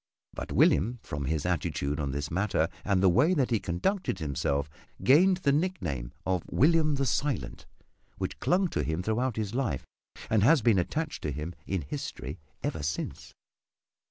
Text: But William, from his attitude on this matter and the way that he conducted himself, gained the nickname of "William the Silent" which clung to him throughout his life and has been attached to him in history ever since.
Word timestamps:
But 0.33 0.51
William, 0.51 0.97
from 1.03 1.25
his 1.25 1.45
attitude 1.45 1.99
on 1.99 2.09
this 2.09 2.31
matter 2.31 2.69
and 2.83 3.03
the 3.03 3.07
way 3.09 3.35
that 3.35 3.51
he 3.51 3.59
conducted 3.59 4.17
himself, 4.17 4.67
gained 5.03 5.37
the 5.37 5.51
nickname 5.51 6.11
of 6.25 6.41
"William 6.49 6.95
the 6.95 7.05
Silent" 7.05 7.67
which 8.17 8.39
clung 8.39 8.67
to 8.69 8.81
him 8.81 9.03
throughout 9.03 9.35
his 9.35 9.53
life 9.53 9.85
and 10.27 10.41
has 10.41 10.63
been 10.63 10.79
attached 10.79 11.21
to 11.21 11.31
him 11.31 11.53
in 11.67 11.83
history 11.83 12.39
ever 12.63 12.81
since. 12.81 13.35